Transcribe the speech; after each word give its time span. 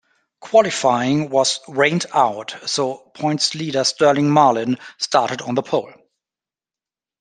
Qualifying 0.39 1.29
was 1.29 1.59
rained 1.67 2.07
out, 2.11 2.55
so 2.65 3.11
points 3.13 3.53
leader 3.53 3.83
Sterling 3.83 4.31
Marlin 4.31 4.79
started 4.97 5.43
on 5.43 5.53
the 5.53 5.61
pole. 5.61 5.93